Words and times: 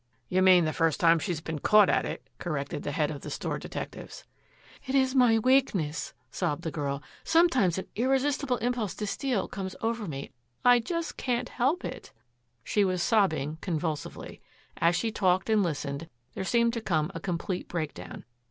"You 0.29 0.41
mean 0.41 0.65
the 0.65 0.73
first 0.73 0.99
time 0.99 1.19
she 1.19 1.29
has 1.31 1.41
been 1.41 1.59
caught 1.59 1.87
at 1.87 2.07
it," 2.07 2.27
corrected 2.39 2.81
the 2.81 2.91
head 2.91 3.11
of 3.11 3.21
the 3.21 3.29
store 3.29 3.59
detectives. 3.59 4.23
"It 4.87 4.95
is 4.95 5.13
my 5.13 5.37
weakness," 5.37 6.15
sobbed 6.31 6.63
the 6.63 6.71
girl. 6.71 7.03
"Sometimes 7.23 7.77
an 7.77 7.85
irresistible 7.95 8.57
impulse 8.57 8.95
to 8.95 9.05
steal 9.05 9.47
comes 9.47 9.75
over 9.79 10.07
me. 10.07 10.31
I 10.65 10.79
just 10.79 11.17
can't 11.17 11.49
help 11.49 11.85
it." 11.85 12.11
She 12.63 12.83
was 12.83 13.03
sobbing 13.03 13.59
convulsively. 13.61 14.41
As 14.77 14.95
she 14.95 15.11
talked 15.11 15.51
and 15.51 15.61
listened 15.61 16.09
there 16.33 16.45
seemed 16.45 16.73
to 16.73 16.81
come 16.81 17.11
a 17.13 17.19
complete 17.19 17.67
breakdown. 17.67 18.25